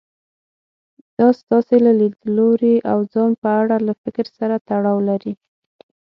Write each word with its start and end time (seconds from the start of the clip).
دا 1.19 1.27
ستاسې 1.39 1.75
له 1.85 1.91
ليدلوري 1.99 2.75
او 2.91 2.99
ځان 3.13 3.31
په 3.41 3.49
اړه 3.61 3.75
له 3.87 3.93
فکر 4.03 4.25
سره 4.37 4.55
تړاو 4.69 4.97
لري. 5.09 5.33